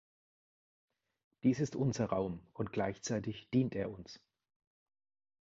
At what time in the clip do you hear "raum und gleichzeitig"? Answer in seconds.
2.07-3.51